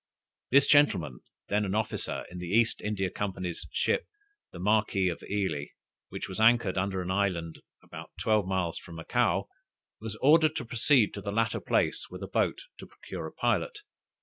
This 0.49 0.65
gentlemen, 0.65 1.19
then 1.49 1.63
an 1.63 1.75
officer 1.75 2.25
in 2.31 2.39
the 2.39 2.47
East 2.47 2.81
India 2.81 3.11
Company's 3.11 3.67
ship 3.71 4.07
the 4.51 4.57
Marquis 4.57 5.09
of 5.09 5.21
Ely, 5.21 5.65
which 6.09 6.27
was 6.27 6.39
anchored 6.39 6.75
under 6.75 7.03
an 7.03 7.11
island 7.11 7.59
about 7.83 8.09
twelve 8.19 8.47
miles 8.47 8.79
from 8.79 8.95
Macao, 8.95 9.47
was 9.99 10.15
ordered 10.19 10.55
to 10.55 10.65
proceed 10.65 11.13
to 11.13 11.21
the 11.21 11.31
latter 11.31 11.59
place 11.61 12.07
with 12.09 12.23
a 12.23 12.27
boat 12.27 12.63
to 12.79 12.87
procure 12.87 13.27
a 13.27 13.31
pilot. 13.31 13.81